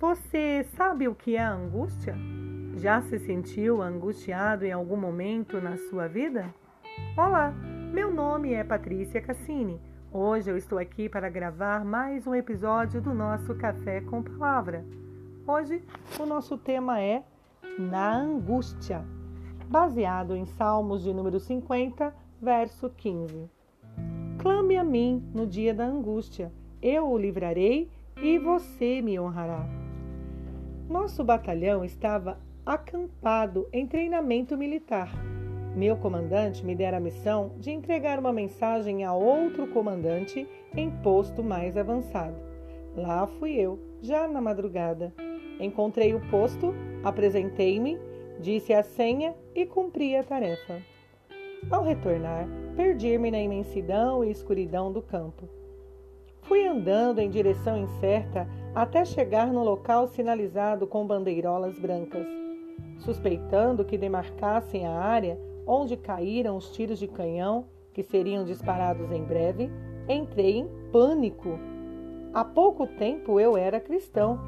[0.00, 2.16] Você sabe o que é angústia?
[2.76, 6.54] Já se sentiu angustiado em algum momento na sua vida?
[7.14, 7.50] Olá,
[7.92, 9.78] meu nome é Patrícia Cassini.
[10.10, 14.86] Hoje eu estou aqui para gravar mais um episódio do nosso Café com Palavra.
[15.46, 15.84] Hoje
[16.18, 17.22] o nosso tema é
[17.78, 19.04] Na Angústia,
[19.68, 23.50] baseado em Salmos de número 50, verso 15.
[24.38, 29.89] Clame a mim no dia da angústia, eu o livrarei e você me honrará.
[30.90, 35.08] Nosso batalhão estava acampado em treinamento militar.
[35.76, 41.44] Meu comandante me dera a missão de entregar uma mensagem a outro comandante em posto
[41.44, 42.34] mais avançado.
[42.96, 45.14] Lá fui eu, já na madrugada.
[45.60, 47.96] Encontrei o posto, apresentei-me,
[48.40, 50.82] disse a senha e cumpri a tarefa.
[51.70, 55.48] Ao retornar, perdi-me na imensidão e escuridão do campo.
[56.42, 62.26] Fui andando em direção incerta até chegar no local sinalizado com bandeirolas brancas.
[62.98, 69.22] Suspeitando que demarcassem a área onde caíram os tiros de canhão que seriam disparados em
[69.24, 69.70] breve,
[70.08, 71.58] entrei em pânico.
[72.32, 74.38] Há pouco tempo eu era cristão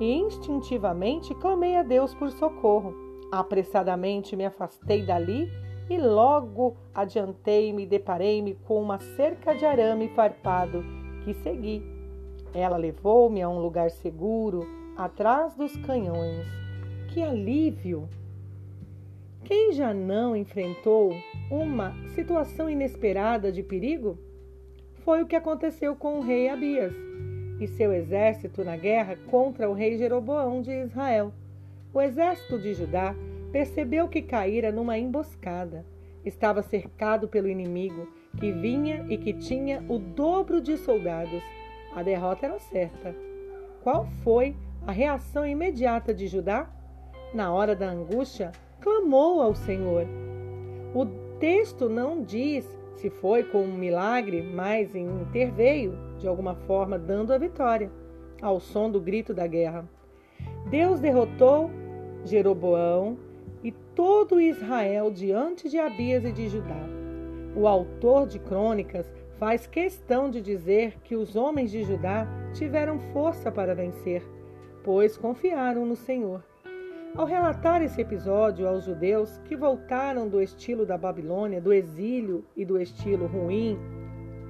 [0.00, 2.94] e instintivamente clamei a Deus por socorro.
[3.30, 5.48] Apressadamente me afastei dali
[5.90, 10.84] e logo adiantei-me e deparei-me com uma cerca de arame farpado
[11.24, 11.95] que segui.
[12.56, 16.46] Ela levou-me a um lugar seguro, atrás dos canhões.
[17.12, 18.08] Que alívio!
[19.44, 21.12] Quem já não enfrentou
[21.50, 24.18] uma situação inesperada de perigo?
[25.04, 26.94] Foi o que aconteceu com o rei Abias
[27.60, 31.34] e seu exército na guerra contra o rei Jeroboão de Israel.
[31.92, 33.14] O exército de Judá
[33.52, 35.84] percebeu que caíra numa emboscada.
[36.24, 38.08] Estava cercado pelo inimigo
[38.40, 41.42] que vinha e que tinha o dobro de soldados.
[41.96, 43.16] A derrota era certa.
[43.82, 44.54] Qual foi
[44.86, 46.70] a reação imediata de Judá?
[47.32, 48.52] Na hora da angústia,
[48.82, 50.06] clamou ao Senhor.
[50.94, 51.06] O
[51.40, 57.38] texto não diz se foi com um milagre, mas interveio de alguma forma, dando a
[57.38, 57.90] vitória
[58.42, 59.88] ao som do grito da guerra.
[60.68, 61.70] Deus derrotou
[62.26, 63.16] Jeroboão
[63.64, 66.76] e todo Israel diante de Abias e de Judá.
[67.56, 73.52] O autor de Crônicas faz questão de dizer que os homens de Judá tiveram força
[73.52, 74.22] para vencer,
[74.82, 76.42] pois confiaram no Senhor.
[77.14, 82.64] Ao relatar esse episódio aos judeus que voltaram do estilo da Babilônia, do exílio e
[82.64, 83.78] do estilo ruim,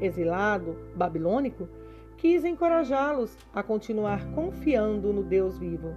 [0.00, 1.68] exilado, babilônico,
[2.16, 5.94] quis encorajá-los a continuar confiando no Deus vivo.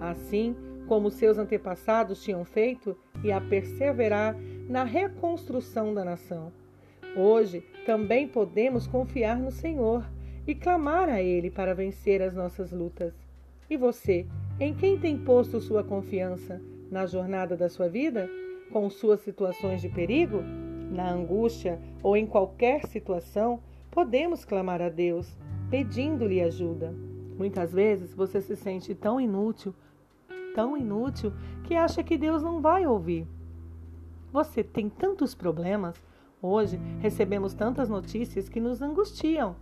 [0.00, 4.36] Assim, como seus antepassados tinham feito, e a perseverar
[4.68, 6.52] na reconstrução da nação.
[7.16, 10.04] Hoje também podemos confiar no Senhor
[10.46, 13.14] e clamar a Ele para vencer as nossas lutas.
[13.68, 14.26] E você,
[14.60, 16.60] em quem tem posto sua confiança?
[16.90, 18.28] Na jornada da sua vida?
[18.70, 20.42] Com suas situações de perigo?
[20.92, 23.60] Na angústia ou em qualquer situação,
[23.90, 25.36] podemos clamar a Deus,
[25.70, 26.94] pedindo-lhe ajuda.
[27.36, 29.74] Muitas vezes você se sente tão inútil
[30.56, 31.34] tão inútil
[31.64, 33.28] que acha que Deus não vai ouvir.
[34.32, 36.02] Você tem tantos problemas.
[36.40, 39.56] Hoje recebemos tantas notícias que nos angustiam.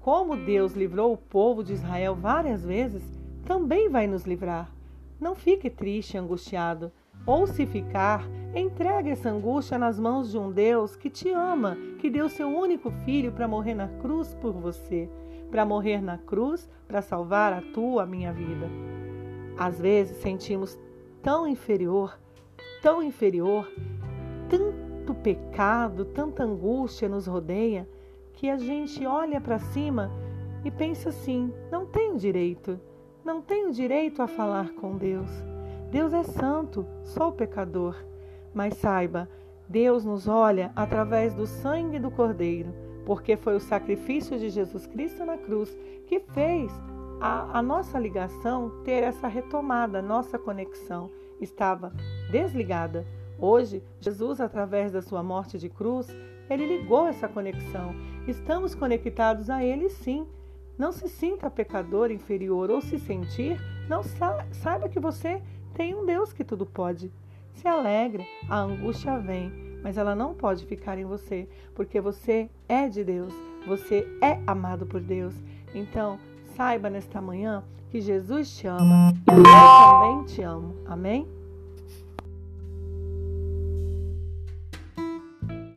[0.00, 3.02] Como Deus livrou o povo de Israel várias vezes,
[3.44, 4.72] também vai nos livrar.
[5.20, 6.90] Não fique triste e angustiado.
[7.26, 12.10] Ou se ficar, entregue essa angústia nas mãos de um Deus que te ama, que
[12.10, 15.08] deu seu único filho para morrer na cruz por você,
[15.50, 18.68] para morrer na cruz para salvar a tua, a minha vida.
[19.56, 20.78] Às vezes sentimos
[21.22, 22.18] tão inferior,
[22.82, 23.66] tão inferior,
[25.04, 27.86] tanto pecado, tanta angústia nos rodeia,
[28.32, 30.10] que a gente olha para cima
[30.64, 32.80] e pensa assim: não tenho direito,
[33.22, 35.28] não tenho direito a falar com Deus.
[35.90, 37.94] Deus é santo, sou pecador.
[38.54, 39.28] Mas saiba,
[39.68, 42.72] Deus nos olha através do sangue do Cordeiro,
[43.04, 46.72] porque foi o sacrifício de Jesus Cristo na cruz que fez
[47.20, 51.10] a, a nossa ligação ter essa retomada, nossa conexão
[51.40, 51.92] estava
[52.30, 53.04] desligada.
[53.38, 56.08] Hoje, Jesus, através da sua morte de cruz,
[56.48, 57.94] ele ligou essa conexão.
[58.26, 60.26] Estamos conectados a Ele sim.
[60.78, 65.40] Não se sinta pecador inferior ou se sentir, não sa saiba que você
[65.72, 67.12] tem um Deus que tudo pode.
[67.52, 69.52] Se alegre, a angústia vem,
[69.82, 73.32] mas ela não pode ficar em você, porque você é de Deus,
[73.66, 75.34] você é amado por Deus.
[75.72, 76.18] Então,
[76.56, 80.76] Saiba nesta manhã que Jesus te ama e eu também te amo.
[80.86, 81.26] Amém?